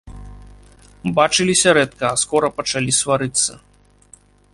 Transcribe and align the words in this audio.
Бачыліся 1.19 1.69
рэдка, 1.79 2.05
а 2.13 2.21
скора 2.21 2.49
пачалі 2.61 2.91
сварыцца. 3.01 3.51